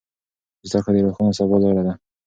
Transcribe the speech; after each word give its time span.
زده 0.69 0.79
کړه 0.83 0.91
د 0.95 0.97
روښانه 1.05 1.31
سبا 1.39 1.55
لاره 1.63 1.83
ده. 1.87 1.93